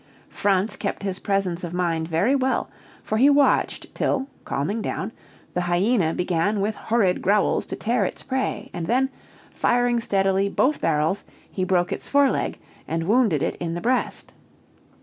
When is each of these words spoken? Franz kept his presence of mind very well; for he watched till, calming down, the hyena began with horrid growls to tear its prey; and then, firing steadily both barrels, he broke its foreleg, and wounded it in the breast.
Franz 0.29 0.75
kept 0.77 1.03
his 1.03 1.19
presence 1.19 1.63
of 1.63 1.75
mind 1.75 2.07
very 2.07 2.33
well; 2.33 2.71
for 3.03 3.19
he 3.19 3.29
watched 3.29 3.85
till, 3.93 4.25
calming 4.45 4.81
down, 4.81 5.11
the 5.53 5.61
hyena 5.61 6.11
began 6.11 6.59
with 6.59 6.73
horrid 6.73 7.21
growls 7.21 7.67
to 7.67 7.75
tear 7.75 8.03
its 8.03 8.23
prey; 8.23 8.71
and 8.73 8.87
then, 8.87 9.11
firing 9.51 9.99
steadily 9.99 10.49
both 10.49 10.81
barrels, 10.81 11.23
he 11.51 11.63
broke 11.63 11.91
its 11.93 12.09
foreleg, 12.09 12.57
and 12.87 13.03
wounded 13.03 13.43
it 13.43 13.55
in 13.57 13.75
the 13.75 13.79
breast. 13.81 14.31